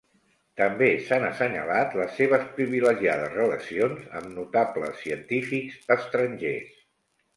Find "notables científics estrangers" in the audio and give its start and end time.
4.41-6.75